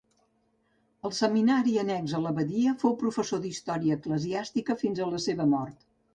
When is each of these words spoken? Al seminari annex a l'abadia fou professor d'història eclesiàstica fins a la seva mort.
Al 1.09 1.11
seminari 1.17 1.75
annex 1.81 2.15
a 2.21 2.21
l'abadia 2.23 2.73
fou 2.85 2.97
professor 3.03 3.43
d'història 3.45 4.01
eclesiàstica 4.01 4.79
fins 4.83 5.05
a 5.07 5.13
la 5.13 5.23
seva 5.29 5.49
mort. 5.55 5.89